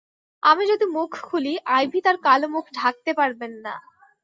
[0.43, 3.73] আমি যদি মুখ খুলি, আইভী তাঁর কালো মুখ ঢাকতে পারবেন না।